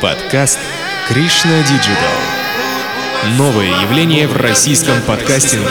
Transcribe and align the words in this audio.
Подкаст 0.00 0.58
Кришна 1.06 1.62
Диджитал. 1.64 2.16
Новое 3.36 3.82
явление 3.82 4.26
в 4.26 4.34
российском 4.38 5.02
подкастинге. 5.02 5.68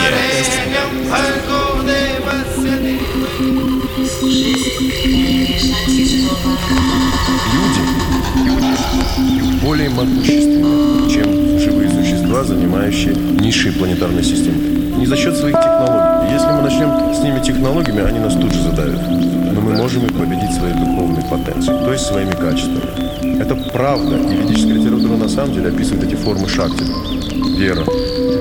Люди 7.52 7.80
более 9.60 9.90
могущественны, 9.90 11.10
чем 11.10 11.58
живые 11.58 11.90
существа, 11.90 12.44
занимающие 12.44 13.12
низшие 13.12 13.72
планетарные 13.72 14.22
системы. 14.22 14.77
Не 14.98 15.06
за 15.06 15.16
счет 15.16 15.36
своих 15.36 15.54
технологий. 15.56 16.32
Если 16.32 16.46
мы 16.48 16.62
начнем 16.62 17.14
с 17.14 17.20
ними 17.20 17.38
технологиями, 17.40 18.02
они 18.02 18.18
нас 18.18 18.34
тут 18.34 18.52
же 18.52 18.62
задавят. 18.62 19.00
Но 19.08 19.60
мы 19.60 19.76
можем 19.76 20.04
их 20.04 20.12
победить 20.12 20.52
своей 20.56 20.74
духовной 20.74 21.22
потенцией, 21.22 21.78
то 21.78 21.92
есть 21.92 22.04
своими 22.04 22.32
качествами. 22.32 23.40
Это 23.40 23.54
правда, 23.72 24.16
и 24.16 24.36
ведическая 24.36 24.74
литература 24.74 25.16
на 25.16 25.28
самом 25.28 25.54
деле 25.54 25.68
описывает 25.68 26.02
эти 26.02 26.16
формы 26.16 26.48
шакти. 26.48 26.82
Вера, 27.56 27.84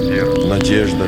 вера, 0.10 0.48
надежда, 0.48 1.08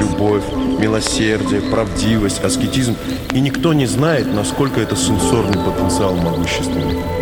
любовь, 0.00 0.44
милосердие, 0.78 1.60
правдивость, 1.60 2.42
аскетизм. 2.42 2.96
И 3.32 3.40
никто 3.40 3.74
не 3.74 3.84
знает, 3.84 4.32
насколько 4.34 4.80
это 4.80 4.96
сенсорный 4.96 5.58
потенциал 5.58 6.16
могущественный. 6.16 7.17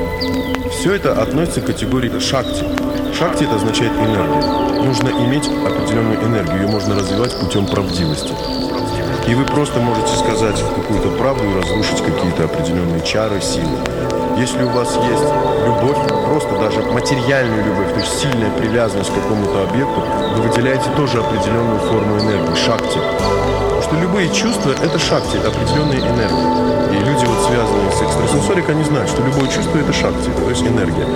Все 0.79 0.95
это 0.95 1.21
относится 1.21 1.63
к 1.63 1.67
категории 1.67 2.19
шакти. 2.21 2.63
Шакти 3.19 3.45
это 3.45 3.55
означает 3.57 3.93
энергия. 3.93 4.83
Нужно 4.83 5.09
иметь 5.09 5.49
определенную 5.49 6.23
энергию, 6.23 6.63
ее 6.63 6.69
можно 6.69 6.95
развивать 6.95 7.35
путем 7.41 7.67
правдивости. 7.67 8.35
И 9.27 9.35
вы 9.35 9.45
просто 9.47 9.81
можете 9.81 10.15
сказать 10.17 10.63
какую-то 10.77 11.09
правду 11.17 11.45
и 11.45 11.63
разрушить 11.63 12.03
какие-то 12.03 12.45
определенные 12.45 13.01
чары, 13.01 13.41
силы. 13.41 13.79
Если 14.37 14.63
у 14.65 14.69
вас 14.69 14.95
есть 14.97 15.25
любовь, 15.65 15.97
просто 16.29 16.55
даже 16.59 16.83
материальную 16.93 17.65
любовь, 17.65 17.95
то 17.95 18.01
есть 18.01 18.21
сильная 18.21 18.51
привязанность 18.51 19.11
к 19.11 19.15
какому-то 19.15 19.63
объекту, 19.63 20.05
вы 20.37 20.43
выделяете 20.43 20.91
тоже 20.95 21.21
определенную 21.21 21.81
форму 21.81 22.21
энергии, 22.21 22.55
шакти. 22.55 22.99
Потому 23.01 23.83
что 23.83 23.97
любые 23.97 24.29
чувства– 24.29 24.75
это 24.85 24.99
шакти, 24.99 25.39
это 25.39 25.49
определенная 25.49 26.01
энергия. 26.01 26.77
И 26.93 26.99
люди, 27.03 27.25
вот 27.25 27.36
связанные 27.57 27.91
с 27.91 28.03
экстрасенсорикой, 28.03 28.75
они 28.75 28.85
знают, 28.85 29.09
что 29.09 29.23
любое 29.23 29.49
чувство– 29.49 29.79
это 29.79 29.93
шакти, 29.93 30.29
то 30.29 30.51
есть 30.51 30.63
энергия. 30.63 31.07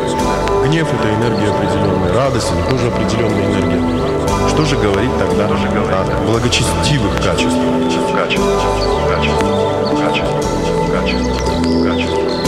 Гнев– 0.65 0.89
это 0.95 1.15
энергия 1.15 1.51
определенная, 1.51 2.15
радость– 2.15 2.51
это 2.59 2.71
тоже 2.71 2.87
определенная 2.89 3.45
энергия. 3.45 4.49
Что 4.49 4.65
же 4.65 4.77
говорить 4.77 5.11
тогда 5.19 5.47
о 5.47 6.25
благочестивых 6.27 7.15
качествах? 7.23 7.61
Качествах, 8.17 8.63
качествах, 9.07 10.01
качествах, 10.01 10.45
качествах, 10.93 11.85
качествах. 11.85 12.40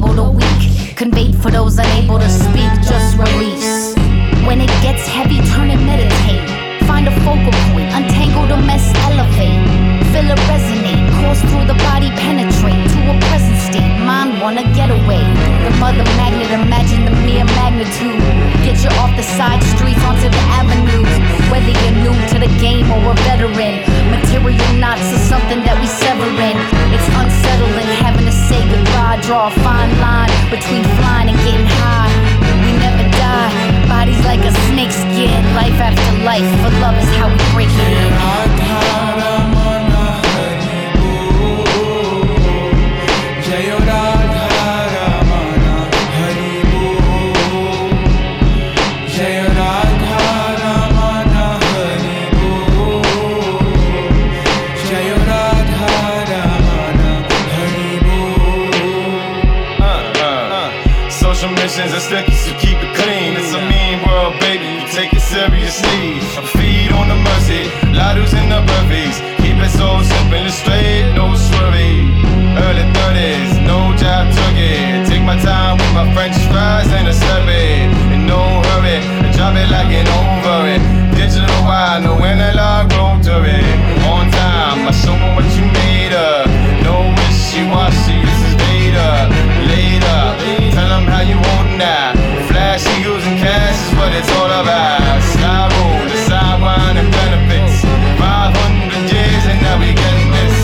The 0.00 0.30
weak. 0.30 0.96
Conveyed 0.96 1.34
for 1.36 1.50
those 1.50 1.78
unable 1.78 2.18
to 2.18 2.28
speak, 2.28 2.70
just 2.82 3.16
release. 3.18 3.94
When 4.46 4.60
it 4.60 4.72
gets 4.82 5.06
heavy, 5.06 5.40
turn 5.52 5.70
and 5.70 5.84
meditate. 5.86 6.44
Find 6.86 7.08
a 7.08 7.14
focal 7.20 7.52
point, 7.72 7.92
untangle 7.92 8.46
the 8.46 8.56
mess, 8.56 8.84
elevate. 9.06 9.60
Feel 10.12 10.30
it 10.30 10.38
resonate, 10.50 10.83
course 11.24 11.40
through 11.48 11.64
the 11.64 11.78
body, 11.88 12.12
penetrate 12.20 12.84
to 12.92 13.00
a 13.08 13.16
present 13.28 13.56
state. 13.56 13.92
Mind 14.04 14.40
wanna 14.40 14.64
get 14.76 14.92
away. 14.92 15.24
The 15.64 15.72
mother 15.80 16.04
magnet, 16.20 16.52
imagine 16.52 17.08
the 17.08 17.14
mere 17.24 17.48
magnitude. 17.56 18.20
Get 18.60 18.76
you 18.84 18.92
off 19.00 19.12
the 19.16 19.24
side 19.36 19.62
streets 19.72 20.02
onto 20.04 20.28
the 20.28 20.44
avenues. 20.60 21.12
Whether 21.48 21.72
you're 21.80 21.98
new 22.04 22.16
to 22.32 22.36
the 22.44 22.52
game 22.60 22.86
or 22.92 23.00
a 23.12 23.16
veteran, 23.24 23.74
material 24.12 24.72
knots 24.76 25.08
are 25.16 25.24
something 25.32 25.60
that 25.64 25.76
we 25.80 25.88
sever 25.88 26.28
in. 26.28 26.56
It's 26.92 27.08
unsettling 27.20 27.90
having 28.04 28.26
to 28.28 28.36
say 28.48 28.60
goodbye. 28.68 29.18
Draw 29.24 29.48
a 29.48 29.54
fine 29.64 29.92
line 30.04 30.32
between 30.52 30.84
flying 31.00 31.28
and 31.32 31.38
getting 31.46 31.70
high. 31.80 32.12
We 32.64 32.72
never 32.84 33.06
die. 33.16 33.50
Bodies 33.88 34.20
like 34.28 34.44
a 34.44 34.52
snake 34.68 34.92
skin. 34.92 35.40
Life 35.56 35.78
after 35.80 36.12
life. 36.24 36.48
For 36.60 36.72
love 36.84 36.96
is 37.00 37.10
how 37.16 37.28
we 37.32 37.40
break 37.54 37.72
it 37.72 37.90
in. 38.02 39.13
Social 61.44 61.56
missions 61.56 61.92
and 61.92 62.00
stickies 62.00 62.40
to 62.48 62.56
keep 62.56 62.78
it 62.80 62.96
clean. 62.96 63.36
It's 63.36 63.52
a 63.52 63.60
mean 63.68 64.00
world, 64.08 64.32
baby. 64.40 64.64
You 64.80 64.88
take 64.88 65.12
it 65.12 65.20
seriously. 65.20 66.16
I 66.40 66.42
feed 66.56 66.88
on 66.96 67.12
the 67.12 67.20
mercy, 67.20 67.68
ladders 67.92 68.32
in 68.32 68.48
the 68.48 68.64
birthdays. 68.64 69.20
Keep 69.44 69.60
it 69.60 69.68
so 69.76 70.00
simple 70.00 70.40
and 70.40 70.48
straight, 70.48 71.12
no 71.12 71.36
swervy. 71.36 72.08
Early 72.56 72.88
30s, 72.96 73.60
no 73.60 73.92
job 74.00 74.32
turkey. 74.32 75.04
Take 75.04 75.20
my 75.20 75.36
time 75.36 75.76
with 75.76 75.92
my 75.92 76.08
French 76.16 76.36
fries 76.48 76.88
and 76.96 77.08
a 77.08 77.12
slurpee. 77.12 77.92
In 78.14 78.24
no 78.24 78.40
hurry, 78.72 79.04
drop 79.36 79.52
it 79.52 79.68
like 79.68 79.92
an 79.92 80.08
over 80.16 80.64
it. 80.64 80.80
Digital 81.12 81.60
wide, 81.68 82.04
no 82.04 82.16
analog 82.24 82.88
rotary. 82.96 83.93
You. 91.78 92.46
Flash 92.46 92.86
eagles 92.98 93.24
and 93.26 93.38
cash 93.38 93.74
is 93.74 93.94
what 93.98 94.12
it's 94.14 94.30
all 94.38 94.46
about. 94.46 95.22
Sky 95.34 95.68
roll, 95.74 96.08
the 96.08 96.18
sideline 96.26 96.96
and 96.96 97.10
benefits. 97.10 97.82
500 98.18 99.10
years 99.10 99.44
and 99.50 99.60
now 99.62 99.78
we 99.78 99.92
getting 99.94 100.30
this. 100.30 100.56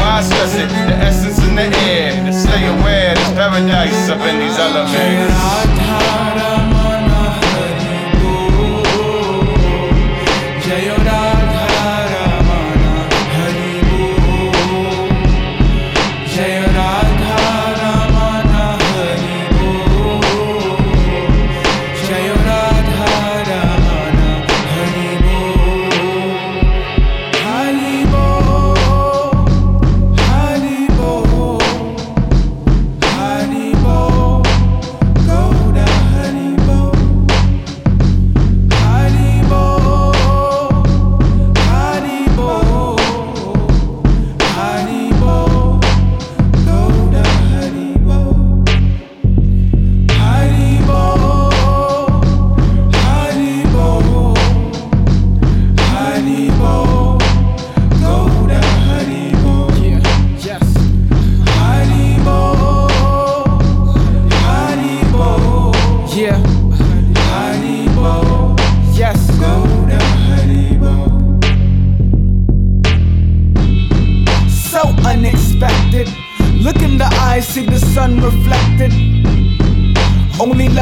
Why 0.00 0.22
stress 0.22 0.54
it? 0.56 0.68
The 0.88 0.96
essence 0.98 1.38
in 1.46 1.54
the 1.54 1.68
air. 1.86 2.32
Stay 2.32 2.66
aware, 2.66 3.14
there's 3.14 3.32
paradise 3.32 4.08
up 4.08 4.20
in 4.20 4.38
these 4.40 4.58
elements. 4.58 6.45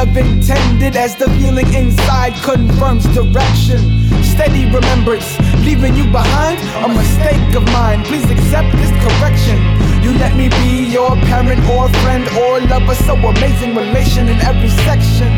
Intended 0.05 0.95
as 0.95 1.17
the 1.17 1.27
feeling 1.41 1.67
inside 1.75 2.35
confirms 2.45 3.03
direction. 3.17 3.81
Steady 4.23 4.67
remembrance, 4.67 5.27
leaving 5.65 5.97
you 5.97 6.05
behind, 6.13 6.61
a 6.85 6.89
mistake 6.89 7.57
of 7.57 7.65
mine. 7.73 8.05
Please 8.05 8.23
accept 8.31 8.71
this 8.77 8.93
correction. 9.03 9.59
You 10.05 10.13
let 10.21 10.37
me 10.37 10.51
be 10.51 10.87
your 10.87 11.17
parent 11.27 11.59
or 11.67 11.89
friend 12.05 12.23
or 12.39 12.61
lover, 12.61 12.95
so 12.95 13.17
amazing 13.17 13.75
relation 13.75 14.29
in 14.29 14.39
every 14.45 14.69
section. 14.87 15.33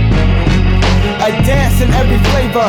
A 1.25 1.31
dance 1.47 1.81
in 1.81 1.89
every 1.95 2.19
flavor. 2.35 2.69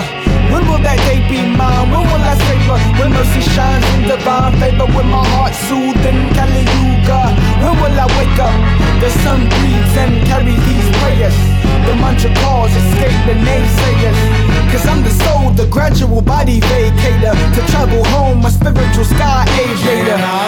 When 0.54 0.64
will 0.70 0.80
that 0.88 1.02
day 1.10 1.20
be 1.28 1.44
mine? 1.44 1.92
When 1.92 2.08
will 2.08 2.24
I 2.24 2.40
savor? 2.48 2.78
When 3.02 3.12
mercy 3.12 3.42
shines 3.52 3.84
in 4.00 4.08
divine 4.08 4.56
favor, 4.62 4.88
when 4.96 5.10
my 5.12 5.28
heart 5.36 5.54
soothing 5.68 6.30
Kali 6.38 6.64
Yuga. 6.78 7.36
When 7.60 7.76
will 7.84 8.00
I 8.00 8.08
wake 8.16 8.40
up? 8.40 8.56
The 9.04 9.10
sun 9.26 9.44
breathes 9.50 9.98
and 9.98 10.24
carry 10.30 10.56
these 10.56 10.88
prayers. 11.04 11.57
The 11.88 11.96
mantra 11.96 12.34
calls, 12.36 12.72
escape 12.72 13.20
the 13.26 13.36
naysayers. 13.48 14.20
Cause 14.72 14.86
I'm 14.88 15.04
the 15.04 15.12
soul, 15.24 15.52
the 15.52 15.68
gradual 15.68 16.22
body 16.22 16.60
vacator. 16.60 17.36
To 17.56 17.62
travel 17.72 18.04
home, 18.06 18.42
my 18.42 18.50
spiritual 18.50 19.06
sky 19.06 19.46
aviator. 19.60 20.48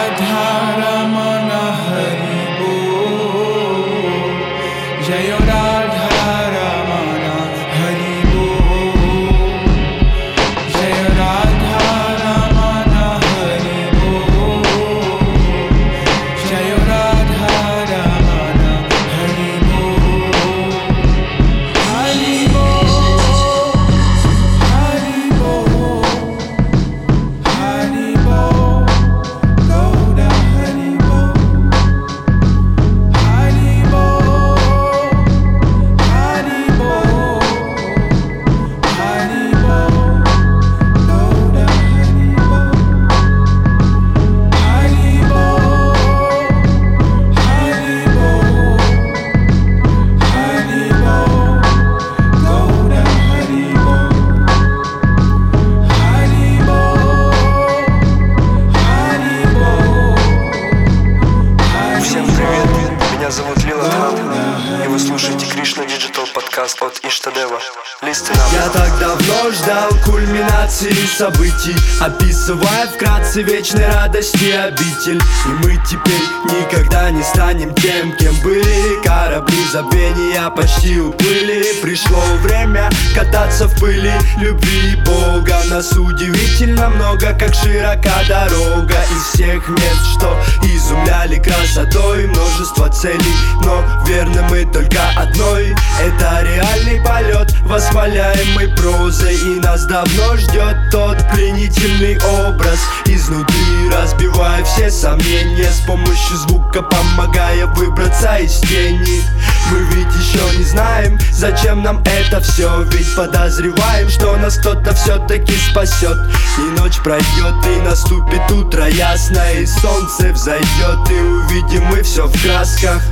Вкратце 73.30 73.42
вечной 73.42 73.86
радости 73.86 74.50
обитель. 74.50 75.20
И 75.46 75.48
мы 75.62 75.78
теперь 75.88 76.58
никогда 76.58 77.12
не 77.12 77.22
станем 77.22 77.72
тем, 77.76 78.12
кем 78.16 78.34
были. 78.42 79.00
Корабли 79.04 79.64
забвения 79.70 80.50
почти 80.50 80.98
уплыли 80.98 81.62
Пришло 81.82 82.20
время 82.42 82.90
кататься 83.14 83.66
в 83.66 83.74
пыли 83.80 84.12
любви 84.38 84.96
Бога. 84.96 85.56
Нас 85.70 85.92
удивительно 85.92 86.90
много, 86.90 87.32
как 87.38 87.54
широка 87.54 88.12
дорога. 88.28 88.96
Из 89.10 89.22
всех 89.32 89.66
мест, 89.68 90.04
что 90.14 90.38
изумляли 90.62 91.36
красотой. 91.36 92.26
Множество 92.26 92.90
целей, 92.90 93.34
но 93.64 93.82
верны 94.06 94.42
мы 94.50 94.70
только 94.70 95.00
одной. 95.16 95.74
Это 95.98 96.42
реальный 96.42 97.00
полет, 97.02 97.54
восхваляемый 97.62 98.68
прозой. 98.76 99.36
И 99.36 99.60
нас 99.60 99.86
давно 99.86 100.36
ждет 100.36 100.76
тот 100.90 101.16
пленительный 101.32 102.18
образ. 102.46 102.78
Изнутри 103.06 103.88
разбивая 103.90 104.62
все 104.64 104.90
сомнения 104.90 105.70
С 105.70 105.80
помощью 105.80 106.36
звука 106.36 106.82
помогая 106.82 107.66
выбраться 107.66 108.36
из 108.36 108.60
тени. 108.60 109.22
Мы 109.70 109.78
ведь 109.94 110.14
еще 110.14 110.58
не 110.58 110.64
знаем, 110.64 111.18
зачем 111.32 111.69
нам 111.74 112.02
это 112.04 112.40
все 112.40 112.82
Ведь 112.92 113.14
подозреваем, 113.14 114.08
что 114.08 114.36
нас 114.36 114.58
кто-то 114.58 114.94
все-таки 114.94 115.52
спасет 115.70 116.16
И 116.58 116.80
ночь 116.80 116.98
пройдет, 117.02 117.54
и 117.66 117.80
наступит 117.82 118.50
утро 118.50 118.88
ясное 118.88 119.60
И 119.60 119.66
солнце 119.66 120.32
взойдет, 120.32 121.10
и 121.10 121.14
увидим 121.14 121.84
мы 121.86 122.02
все 122.02 122.26
в 122.26 122.42
красках. 122.42 123.02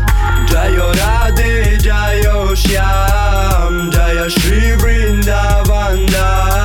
Джайо 0.51 0.93
Рады, 0.93 1.79
Джайо 1.81 2.55
Шьям, 2.55 3.91
Джая 3.91 4.29
Шри 4.31 4.73
Вриндавандам 4.75 6.58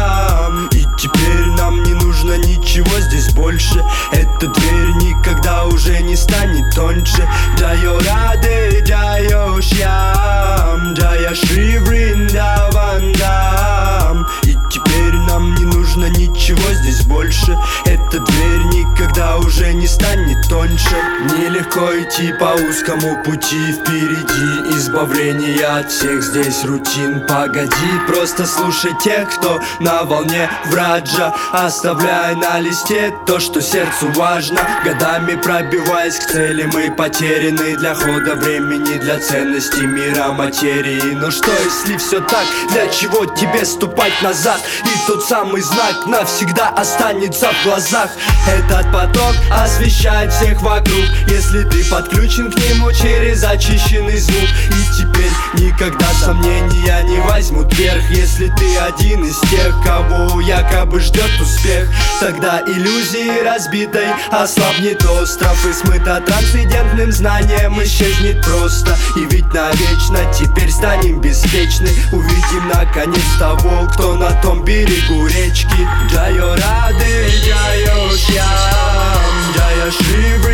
ничего 2.74 3.00
здесь 3.01 3.32
больше. 3.34 3.86
Эта 4.12 4.48
дверь 4.48 4.94
никогда 4.96 5.65
уже 5.65 6.01
не 6.01 6.15
станет 6.15 6.74
тоньше. 6.74 7.30
Джайо 7.56 8.00
Рады, 8.00 8.82
Джайо 8.84 9.62
Шьям, 9.62 10.96
Джая 10.96 11.36
Шри 11.36 11.77
Вриндавандам 11.77 14.27
И 14.44 14.58
теперь 14.72 15.13
нам 15.27 15.53
не 15.53 15.65
нужно 15.65 16.06
ничего 16.06 16.74
здесь 16.74 17.06
больше. 17.06 17.56
Эта 17.86 18.20
дверь 18.20 18.63
никогда 18.74 19.38
уже 19.38 19.72
не 19.74 19.86
станет 19.86 20.50
тоньше 20.50 20.96
Нелегко 21.44 21.92
идти 22.00 22.32
по 22.40 22.54
узкому 22.54 23.22
пути 23.22 23.74
Впереди. 23.74 24.78
Избавление 24.78 25.66
от 25.66 25.92
всех 25.92 26.24
здесь 26.24 26.64
рутин. 26.64 27.20
Погоди, 27.28 28.00
просто 28.08 28.46
слушай 28.46 28.92
тех, 29.04 29.30
кто 29.30 29.60
на 29.82 30.04
волне 30.04 30.50
враджа. 30.68 31.34
Оставляя 31.52 32.34
на 32.38 32.60
листе 32.62 33.14
то, 33.28 33.42
что 33.42 33.62
сердцу 33.62 34.10
важно. 34.16 34.62
Годами 34.86 35.36
пробиваясь 35.36 36.16
к 36.16 36.32
цели 36.32 36.64
Мы 36.74 36.90
потеряны. 36.92 37.76
Для 37.76 37.94
хода 37.94 38.36
времени 38.36 38.98
Для 39.00 39.20
ценности 39.20 39.82
мира 39.82 40.32
материи. 40.32 41.14
Но 41.14 41.30
что 41.30 41.52
если 41.52 41.98
все 41.98 42.22
так? 42.22 42.46
Для 42.72 42.88
чего 42.88 43.26
тебе 43.26 43.66
ступать 43.66 44.14
назад? 44.22 44.62
И 44.86 45.08
тот 45.08 45.26
самый 45.26 45.62
знак 45.62 46.06
навсегда 46.06 46.70
останется 46.70 47.50
в 47.52 47.66
глазах. 47.66 48.12
Этот 48.48 48.86
поток 48.94 49.36
освещает 49.52 50.32
всех 50.32 50.62
вокруг 50.62 51.04
Если 51.34 51.63
ты 51.63 51.84
подключен 51.86 52.52
к 52.52 52.56
нему 52.58 52.92
через 52.92 53.44
очищенный 53.44 54.20
звук. 54.20 54.50
И 54.70 55.02
теперь 55.02 55.32
никогда 55.56 56.06
сомнения 56.13 57.02
не 57.04 57.20
возьмут 57.22 57.74
верх 57.74 58.04
Если 58.12 58.50
ты 58.50 58.78
один 58.78 59.25
из 59.25 59.40
тех, 59.50 59.75
кого 59.84 60.40
якобы 60.42 61.00
ждет 61.00 61.32
успех 61.42 61.90
Тогда 62.20 62.62
иллюзии 62.68 63.44
разбитой 63.44 64.08
ослабнет 64.30 65.04
остров 65.06 65.66
И 65.66 65.74
смыто 65.74 66.20
трансцендентным 66.22 67.12
знанием 67.12 67.82
исчезнет 67.84 68.44
просто. 68.46 68.96
И 69.16 69.25
ведь 69.25 69.52
навечно 69.54 70.20
теперь 70.38 70.70
станем 70.70 71.20
беспечны. 71.20 71.90
Увидим 72.12 72.68
наконец 72.72 73.25
того, 73.40 73.88
кто 73.92 74.16
на 74.16 74.32
том 74.42 74.63
берегу 74.63 75.25
речки. 75.25 75.88
Джайо 76.12 76.56
Рады, 76.56 77.28
Джайо 77.44 78.18
Шьям, 78.18 79.54
Джая 79.56 79.92
Шри 79.92 80.52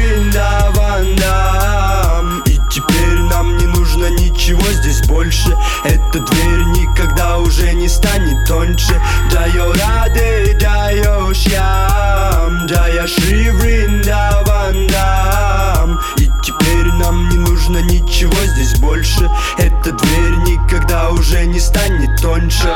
не 7.89 7.95
станет 7.95 8.45
тоньше 8.45 9.01
Джайо 9.31 9.73
Рады, 9.73 10.55
Джайо 10.59 11.33
Шьям, 11.33 12.67
Джая 12.67 13.07
Шри 13.07 13.49
Вриндавандам 13.49 15.99
И 16.17 16.29
теперь 16.43 16.91
нам 16.93 17.27
не 17.29 17.37
нужно 17.37 17.79
ничего 17.79 18.35
здесь 18.45 18.77
больше 18.79 19.27
Эта 19.57 19.91
дверь 19.91 20.35
никогда 20.45 21.09
уже 21.09 21.47
не 21.47 21.59
станет 21.59 22.21
тоньше 22.21 22.67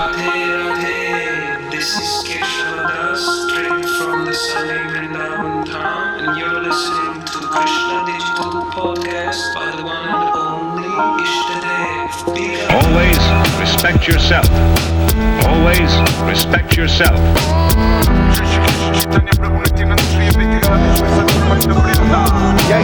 This 1.72 1.96
is 2.00 2.24
Krishna 2.24 2.88
Das, 2.88 3.22
straight 3.50 3.86
from 3.98 4.26
the 4.26 4.34
sunny 4.34 4.80
Vrindavan 4.90 5.64
town, 5.66 6.20
and 6.22 6.38
you're 6.38 6.62
listening 6.62 7.22
to 7.26 7.38
Krishna 7.52 8.06
Digital 8.06 8.64
Podcast 8.72 9.54
by 9.54 9.66
the 9.76 9.84
one 9.84 10.08
and 10.08 10.30
only 10.34 10.88
Ishtadev. 11.24 12.10
Always 12.70 13.13
respect 13.84 14.08
yourself. 14.08 14.50
Always 15.44 15.92
respect 16.24 16.78
yourself. 16.78 17.20
Yeah, 22.70 22.80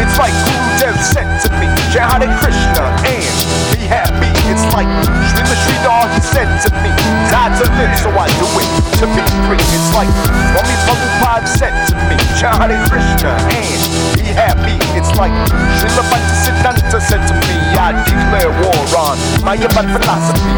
it's 0.00 0.16
like 0.16 0.32
Guru 0.48 0.80
Dev 0.80 0.96
said 0.96 1.28
to 1.44 1.50
me, 1.60 1.66
Jai 1.92 2.08
Hare 2.08 2.32
Krishna 2.40 2.88
and 3.04 3.36
be 3.68 3.84
happy. 3.84 4.32
It's 4.48 4.64
like 4.72 4.88
Srila 5.28 5.56
Sridhar 5.60 6.08
he 6.14 6.20
said 6.22 6.48
to 6.64 6.70
me, 6.80 6.88
die 7.28 7.52
to 7.60 7.66
live, 7.76 7.98
so 7.98 8.08
I 8.08 8.28
do 8.40 8.48
it 8.64 8.79
to 9.00 9.06
be 9.16 9.24
free. 9.48 9.56
It's 9.72 9.90
like 9.96 10.12
Swami 10.52 10.76
Prabhupada 10.84 11.48
said 11.48 11.72
to 11.88 11.94
me, 12.04 12.16
Jai 12.36 12.52
Hare 12.60 12.76
Krishna 12.84 13.32
and 13.48 13.80
be 14.12 14.28
happy. 14.28 14.76
It's 14.92 15.08
like 15.16 15.32
Srila 15.80 16.04
Bhaktisiddhanta 16.12 17.00
said 17.00 17.24
to 17.28 17.34
me, 17.48 17.56
I 17.80 17.96
declare 18.04 18.52
war 18.60 18.76
on 19.00 19.16
Mayavad 19.40 19.88
philosophy. 19.96 20.52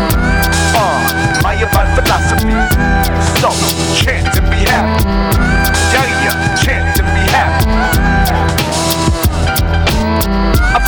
Uh, 0.74 0.98
Mayavad 1.46 1.94
philosophy. 1.94 2.58
So, 3.38 3.54
chant 3.94 4.34
and 4.34 4.50
be 4.50 4.66
happy. 4.66 5.06
Yeah, 5.94 6.06
yeah, 6.26 6.56
chant 6.58 6.96
be 6.98 7.22
happy. 7.30 7.71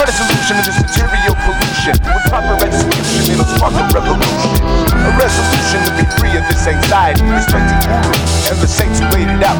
A 0.04 0.12
solution 0.12 0.60
to 0.60 0.62
this 0.68 0.76
material 0.84 1.32
pollution. 1.48 1.96
With 2.04 2.28
proper 2.28 2.60
execution, 2.60 3.40
it'll 3.40 3.48
spark 3.56 3.72
a 3.72 3.88
revolution. 3.88 4.52
A 5.00 5.10
resolution 5.16 5.80
to 5.80 5.92
be 5.96 6.04
free 6.20 6.36
of 6.36 6.44
this 6.44 6.68
anxiety. 6.68 7.24
Respecting 7.24 7.80
Guru 7.88 8.12
and 8.52 8.58
the 8.60 8.68
saints 8.68 9.00
who 9.00 9.08
laid 9.16 9.32
it 9.32 9.40
out. 9.40 9.56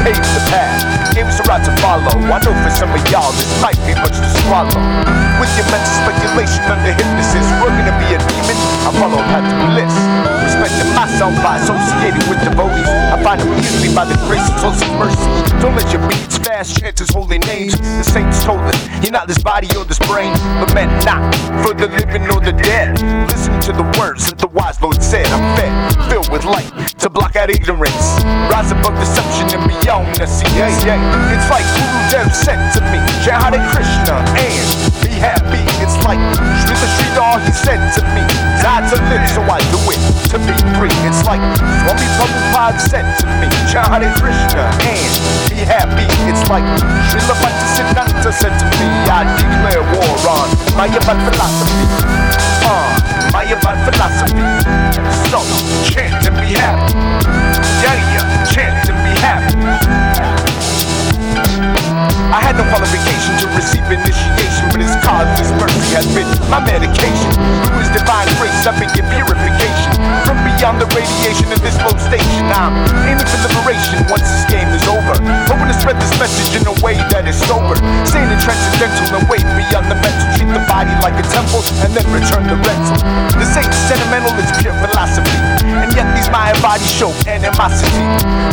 Paved 0.00 0.24
the 0.32 0.42
path. 0.48 0.80
gave 1.12 1.28
us 1.28 1.36
are 1.44 1.52
out 1.52 1.62
to 1.68 1.72
follow. 1.84 2.08
I 2.08 2.40
know 2.40 2.56
for 2.64 2.72
some 2.72 2.88
of 2.88 3.04
y'all 3.12 3.28
this 3.36 3.52
might 3.60 3.76
be 3.84 3.92
much 4.00 4.16
to 4.16 4.28
swallow. 4.48 4.80
With 5.36 5.52
your 5.60 5.68
mental 5.68 5.92
speculation 5.92 6.64
under 6.72 6.96
hypnosis, 6.96 7.44
we're 7.60 7.76
gonna 7.76 7.92
be 8.00 8.16
a 8.16 8.20
demon, 8.32 8.56
I 8.80 8.90
follow 8.96 9.20
a 9.20 9.26
path 9.28 9.44
to 9.44 9.56
bliss. 9.76 9.92
Respecting 10.40 10.88
myself 10.96 11.36
by 11.44 11.60
associating 11.60 12.24
with 12.32 12.40
devotees. 12.40 12.88
I 13.12 13.20
find 13.20 13.44
easily 13.60 13.92
by 13.92 14.08
the 14.08 14.16
grace 14.24 14.48
and 14.48 14.56
close 14.56 14.80
mercy. 14.96 15.28
Don't 15.60 15.76
let 15.76 15.92
your 15.92 16.00
beats 16.08 16.40
fast 16.56 16.80
chant 16.80 16.98
his 16.98 17.12
holy 17.12 17.36
names. 17.44 17.76
The 17.76 18.02
saints 18.02 18.40
told 18.42 18.64
us, 18.64 18.80
you're 19.04 19.12
not 19.12 19.28
this 19.28 19.36
body 19.36 19.68
or 19.76 19.84
this 19.84 20.00
brain, 20.08 20.32
but 20.56 20.72
meant 20.72 20.88
not 21.04 21.20
for 21.60 21.76
the 21.76 21.84
living 21.84 22.24
or 22.32 22.40
the 22.40 22.56
dead. 22.56 22.96
Listen 23.28 23.60
to 23.68 23.72
the 23.76 23.84
words 24.00 24.24
that 24.32 24.38
the 24.40 24.48
wise 24.48 24.80
Lord 24.80 25.02
said. 25.02 25.28
I'm 25.28 25.44
fed, 25.60 26.08
filled 26.08 26.32
with 26.32 26.48
light 26.48 26.72
to 27.04 27.10
block 27.10 27.36
out 27.36 27.50
ignorance. 27.50 28.24
Rise 28.48 28.72
above 28.72 28.96
deception 28.96 29.52
and 29.52 29.68
beyond 29.68 30.08
the 30.16 30.24
sea. 30.24 30.48
It's 30.48 31.48
like 31.52 31.66
Guru 31.76 32.00
Dev 32.08 32.32
said 32.32 32.72
to 32.72 32.80
me, 32.88 33.04
Jai 33.20 33.36
Hare 33.36 33.60
Krishna 33.76 34.16
and 34.40 34.64
be 35.04 35.12
happy. 35.12 35.60
It's 35.84 36.00
like 36.08 36.20
Srila 36.64 36.88
Sridhar 36.96 37.36
he 37.44 37.52
said 37.52 37.84
to 38.00 38.02
me, 38.16 38.24
die 38.64 38.80
to 38.88 38.96
live, 39.12 39.28
so 39.28 39.44
I 39.44 39.60
do 39.68 39.80
it 39.92 40.00
to 40.30 40.38
be 40.38 40.54
free. 40.78 40.94
It's 41.06 41.22
like 41.24 41.40
Swami 41.82 42.06
Prabhupada 42.18 42.80
said 42.80 43.06
to 43.20 43.26
me, 43.38 43.48
Hare 43.70 44.10
Krishna 44.18 44.64
and 44.82 45.12
be 45.50 45.62
happy. 45.62 46.06
It's 46.26 46.42
like 46.48 46.64
Srila 47.10 47.36
Bhaktisiddhanta 47.42 48.32
said 48.32 48.54
to 48.58 48.66
me, 48.78 48.88
I 49.06 49.22
declare 49.38 49.82
war 49.94 50.16
on 50.26 50.48
Mayavad 50.74 51.18
philosophy. 51.28 51.86
Uh, 52.66 52.96
Mayavad 53.30 53.78
philosophy. 53.86 54.46
So, 55.30 55.42
chant 55.90 56.26
and 56.26 56.36
be 56.40 56.54
happy. 56.54 56.94
Yeah, 57.82 57.96
yeah, 58.14 58.44
chant 58.50 58.88
and 58.88 58.98
be 59.04 59.12
happy. 59.20 60.45
I 62.34 62.42
had 62.42 62.58
no 62.58 62.66
qualification 62.70 63.32
to 63.42 63.46
receive 63.54 63.86
initiation, 63.86 64.66
but 64.74 64.82
His 64.82 64.94
cause 65.06 65.30
is 65.40 65.50
mercy 65.56 65.76
has 65.94 66.06
been 66.10 66.26
my 66.50 66.60
medication. 66.60 67.30
Through 67.64 67.80
his 67.80 67.92
divine 67.94 68.28
grace, 68.36 68.66
I've 68.66 68.76
been 68.76 68.90
purification. 68.92 69.92
From 70.26 70.38
beyond 70.44 70.82
the 70.82 70.88
radiation 70.92 71.48
of 71.54 71.60
this 71.62 71.78
low 71.80 71.94
station, 71.96 72.44
I'm 72.52 72.74
aiming 73.06 73.24
for 73.24 73.40
liberation 73.48 74.02
once 74.10 74.26
this 74.26 74.44
game 74.50 74.68
is 74.76 74.84
over. 74.90 75.14
Hoping 75.48 75.70
to 75.70 75.76
spread 75.76 75.96
this 75.96 76.12
message 76.20 76.52
in 76.58 76.66
a 76.68 76.76
way 76.84 76.98
that 77.14 77.24
is 77.24 77.38
sober. 77.48 77.78
Sane 78.04 78.28
and 78.28 78.42
transcendental 78.42 79.16
and 79.16 79.24
way 79.30 79.40
beyond 79.56 79.88
the 79.88 79.98
mental. 79.98 80.26
Treat 80.36 80.50
the 80.52 80.62
body 80.68 80.92
like 81.00 81.16
a 81.16 81.26
temple 81.32 81.64
and 81.80 81.90
then 81.96 82.06
return 82.12 82.44
the 82.44 82.58
rental. 82.60 82.98
This 83.40 83.54
ain't 83.56 83.72
sentimental, 83.88 84.34
it's 84.36 84.52
pure 84.60 84.76
philosophy. 84.84 85.38
And 85.64 85.90
yet 85.96 86.10
these 86.12 86.28
Maya 86.28 86.54
bodies 86.60 86.90
show 86.90 87.14
animosity. 87.24 88.04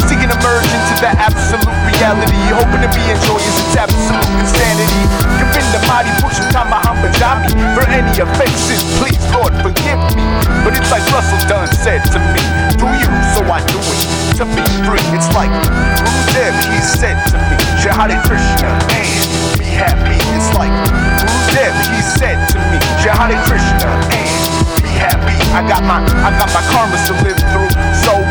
Seeking 0.08 0.32
merge 0.40 0.72
into 0.72 0.94
the 1.04 1.12
absolute 1.12 1.83
reality. 2.04 2.36
Hoping 2.52 2.84
to 2.84 2.92
be 2.92 3.04
enjoyers, 3.08 3.56
it's 3.64 3.76
absolute 3.80 4.28
insanity. 4.36 5.04
Govinda 5.40 5.80
Madi 5.88 6.12
Pushim 6.20 6.44
Tamahamba 6.52 7.08
Jami. 7.16 7.48
For 7.76 7.88
any 7.88 8.12
offenses, 8.20 8.84
please, 9.00 9.24
Lord, 9.32 9.56
forgive 9.64 10.00
me. 10.12 10.28
But 10.68 10.76
it's 10.76 10.92
like 10.92 11.04
Russell 11.16 11.40
Dunn 11.48 11.72
said 11.72 12.04
to 12.12 12.20
me, 12.36 12.44
Do 12.76 12.92
you, 13.00 13.12
so 13.32 13.48
I 13.48 13.64
do 13.72 13.80
it. 13.80 14.04
To 14.44 14.44
be 14.52 14.66
free, 14.84 15.06
it's 15.16 15.32
like 15.32 15.54
Gurudev, 15.96 16.54
he 16.68 16.80
said 16.82 17.16
to 17.32 17.38
me, 17.38 17.56
Jai 17.80 17.94
Hare 17.94 18.20
Krishna, 18.28 18.68
and 18.92 19.30
be 19.56 19.70
happy. 19.70 20.18
It's 20.36 20.50
like 20.58 20.74
Gurudev, 21.22 21.74
he 21.94 22.02
said 22.02 22.42
to 22.52 22.58
me, 22.74 22.82
Jai 23.00 23.14
Hare 23.14 23.40
Krishna, 23.46 23.88
and 24.10 24.34
be 24.82 24.90
happy. 24.90 25.38
I 25.54 25.62
got 25.70 25.86
my, 25.86 26.02
I 26.26 26.34
got 26.34 26.50
my 26.50 26.66
karmas 26.74 27.06
to 27.08 27.14
live 27.22 27.38
through, 27.54 27.70
so 28.02 28.23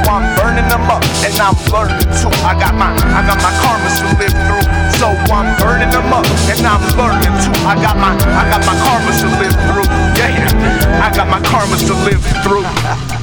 burning 0.52 0.68
them 0.68 0.90
up, 0.90 1.02
and 1.24 1.32
I'm 1.40 1.56
learning 1.72 2.12
too. 2.20 2.28
I 2.44 2.52
got 2.52 2.74
my, 2.74 2.92
I 2.92 3.24
got 3.24 3.40
my 3.40 3.52
karmas 3.64 3.96
to 4.00 4.06
live 4.20 4.36
through, 4.44 4.68
so 5.00 5.08
I'm 5.32 5.56
burning 5.58 5.88
them 5.88 6.12
up, 6.12 6.26
and 6.44 6.60
I'm 6.66 6.82
learning 6.92 7.32
too. 7.40 7.56
I 7.64 7.74
got 7.80 7.96
my, 7.96 8.12
I 8.12 8.44
got 8.50 8.60
my 8.66 8.76
karmas 8.84 9.20
to 9.22 9.28
live 9.40 9.56
through, 9.72 9.88
yeah, 10.20 10.28
yeah. 10.28 11.02
I 11.02 11.14
got 11.16 11.28
my 11.28 11.40
karmas 11.40 11.86
to 11.86 11.94
live 12.04 12.22
through. 12.44 13.21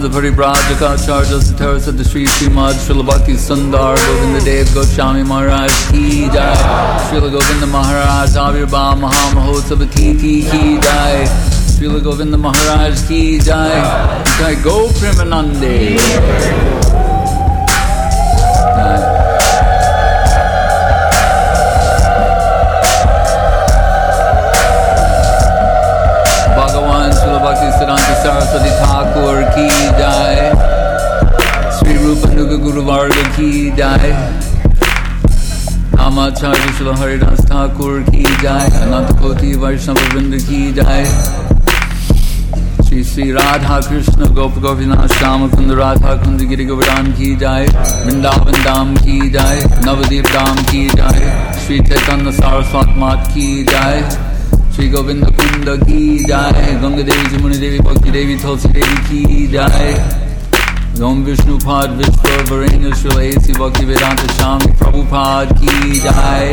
Paramahansa 0.00 0.08
Paribrajaka 0.08 1.06
Charja 1.06 1.40
Satara 1.40 1.78
Sata 1.78 2.04
Sri 2.04 2.24
Srimad 2.24 2.74
Srila 2.74 3.06
Bhakti 3.06 3.32
Sundar 3.32 3.96
Govinda 3.96 4.44
Dev 4.44 4.66
Goswami 4.74 5.22
Maharaj 5.22 5.70
Ki 5.90 6.28
Jai. 6.28 6.54
Srila 7.08 7.30
Govinda 7.30 7.66
Maharaj 7.66 8.30
Avirbha 8.30 8.98
Mahamahotsav 8.98 9.90
Ti 9.92 10.14
Ti 10.14 10.42
Ki 10.50 10.80
Jai. 10.80 11.24
Srila 11.26 12.02
Govinda 12.02 12.38
Maharaj 12.38 13.06
Ki 13.06 13.38
Jai. 13.38 14.24
Jai 14.38 14.54
Go 14.62 14.88
Premanande 14.88 16.89
बोलो 36.90 37.02
हरिदास 37.02 37.40
ठाकुर 37.46 37.98
की 38.02 38.22
जाए 38.42 38.68
अनंत 38.76 39.10
कोटि 39.20 39.52
वैष्णव 39.56 39.98
बिंद 40.12 40.34
की 40.40 40.72
जाए। 40.72 41.04
श्री 42.84 43.02
श्री 43.04 43.30
राधा 43.32 43.78
कृष्ण, 43.80 44.28
गोप 44.34 44.58
गोपीनाथ, 44.58 45.06
श्याम 45.08 45.48
कुंद, 45.48 45.72
राधा 45.78 46.14
कुंद, 46.22 46.40
गिरी 46.48 46.64
गोपराम 46.64 47.12
की 47.12 47.34
जाए, 47.36 47.66
वृंदावन 48.06 48.62
धाम 48.64 48.94
की 48.96 49.30
जाए, 49.30 49.60
नवदीप 49.86 50.26
धाम 50.26 50.56
की 50.62 50.88
जाए, 50.96 51.28
श्री 51.60 51.78
चैतन्य 51.80 52.32
सारस्वत 52.32 52.96
मात 52.98 53.28
की 53.28 53.64
जाए, 53.64 54.00
श्री 54.74 54.88
गोविंद 54.88 55.24
कुंद 55.36 55.68
की 55.84 56.24
जाए 56.24 56.72
गंगा 56.82 57.02
देवी 57.02 57.36
जमुन 57.36 57.52
देवी, 57.52 57.78
भक्ति 57.80 58.10
देवी, 58.10 58.34
तुलसी 58.38 58.68
देवी 58.70 58.98
की 59.06 59.46
जाए। 59.52 59.94
ओम 61.02 61.22
विष्णु 61.24 61.56
पाद 61.58 61.90
विश्व 61.90 62.54
वरेण्य 62.54 62.94
श्री 62.94 63.52
भक्ति 63.52 63.84
वेदांत 63.84 64.20
स्वामी 64.30 64.72
प्रभुपाद 64.78 65.52
की 65.58 66.00
जाए। 66.00 66.52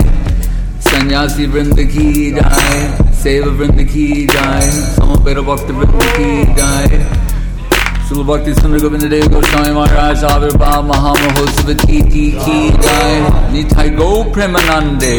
सन्यासी 0.82 1.46
वृंद 1.46 1.80
की 1.80 2.32
जाए, 2.32 3.12
सेव 3.14 3.44
वृंद 3.60 3.82
की 3.84 4.28
जाए 4.34 4.72
समपेर 4.72 5.42
भक्त 5.42 5.72
वृंद 5.72 6.00
की 6.04 6.56
जाए। 6.56 7.06
सुबह 8.10 8.24
भक्ति 8.24 8.54
सुंदर 8.54 8.80
गोविंद 8.80 9.04
देव 9.04 9.28
गोस्वामी 9.28 9.74
महाराज, 9.74 10.24
आविर्भाव 10.24 10.88
महामहोत्सव 10.88 11.74
की 11.86 12.02
की 12.02 12.30
की 12.32 12.70
जाए। 12.80 13.16
निथाई 13.54 13.90
गो 13.90 14.24
प्रेमानंदे। 14.34 15.16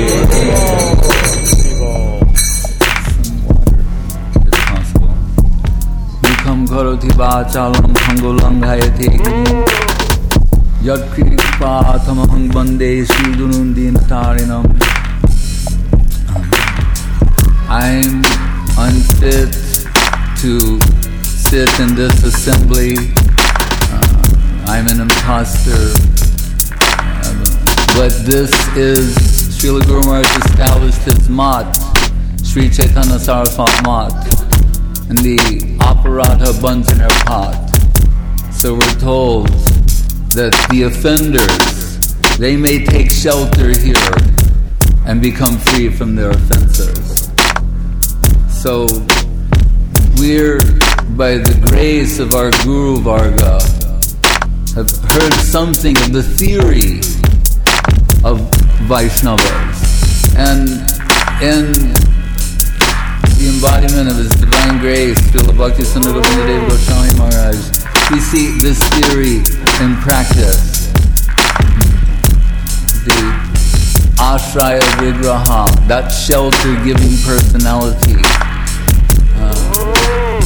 करोति 6.69 7.09
वाचालं 7.09 7.87
भङ्गो 7.93 8.33
लङ्घायते 8.33 9.07
यत्कृपाथमहं 10.87 12.43
वंदे 12.49 12.91
श्रीदुनुन्दीनतारिणम् 13.07 14.98
I'm 17.81 18.25
unfit 18.77 19.53
to 20.43 20.81
sit 21.23 21.71
in 21.79 21.95
this 21.95 22.25
assembly. 22.25 22.97
Uh, 22.99 24.65
I'm 24.67 24.89
an 24.89 25.01
imposter. 25.03 25.95
Uh, 26.75 27.35
but 27.95 28.11
this 28.27 28.51
is 28.77 29.15
Srila 29.57 29.87
Guru 29.87 30.01
Maharaj 30.01 30.27
established 30.45 31.03
his 31.03 31.29
mat, 31.29 31.73
Sri 32.43 32.69
Chaitanya 32.69 33.15
Saraswat 33.15 33.71
Math, 33.87 35.09
and 35.09 35.17
the 35.19 35.39
operata 35.79 36.61
buns 36.61 36.91
in 36.91 36.99
her 36.99 37.09
pot. 37.27 37.71
So 38.53 38.75
we're 38.75 38.99
told 38.99 39.47
that 40.31 40.53
the 40.73 40.83
offenders, 40.83 42.39
they 42.39 42.57
may 42.57 42.85
take 42.85 43.13
shelter 43.13 43.69
here 43.69 43.95
and 45.07 45.23
become 45.23 45.59
free 45.59 45.91
from 45.91 46.17
their 46.17 46.31
offenses. 46.31 47.18
So 48.59 48.87
we're, 50.19 50.59
by 51.17 51.39
the 51.39 51.65
grace 51.71 52.19
of 52.19 52.35
our 52.35 52.51
Guru 52.65 52.99
Varga, 52.99 53.63
have 54.75 54.91
heard 55.15 55.33
something 55.35 55.97
of 55.99 56.13
the 56.13 56.25
theory 56.25 56.99
of 58.27 58.43
Vaishnavas. 58.91 60.35
And 60.37 60.69
in 61.39 61.71
the 63.39 63.47
embodiment 63.55 64.11
of 64.11 64.17
His 64.17 64.31
Divine 64.31 64.81
Grace, 64.81 65.21
Srila 65.31 65.57
Bhakti 65.57 65.85
Dev 65.85 66.69
Goswami 66.69 67.17
Maharaj, 67.17 67.57
we 68.11 68.19
see 68.19 68.59
this 68.59 68.83
theory 68.99 69.37
in 69.87 69.95
practice 70.03 70.89
the 73.07 73.49
ashraya 74.19 74.83
vigraha, 74.99 75.65
that 75.87 76.09
shelter-giving 76.09 77.17
personality. 77.25 78.38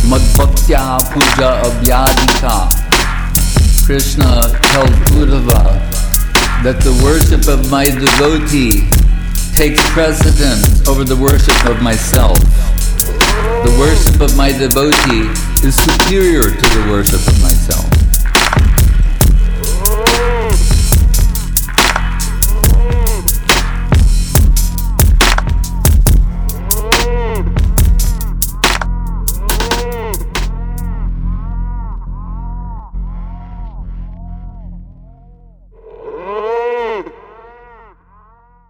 Madbhakta 0.09 0.99
puja 1.13 1.63
abhyadhika. 1.63 2.69
Krishna 3.87 4.43
tells 4.63 4.91
Uddhava 5.15 5.79
that 6.63 6.81
the 6.81 6.93
worship 7.03 7.49
of 7.49 7.71
my 7.71 7.85
devotee 7.87 8.89
takes 9.55 9.83
precedence 9.91 10.87
over 10.89 11.05
the 11.05 11.17
worship 11.17 11.55
of 11.67 11.83
myself. 11.83 12.39
The 13.67 13.75
worship 13.79 14.21
of 14.21 14.37
my 14.37 14.51
devotee 14.51 15.31
is 15.67 15.75
superior 15.77 16.43
to 16.43 16.67
the 16.79 16.87
worship 16.91 17.23
of 17.27 17.41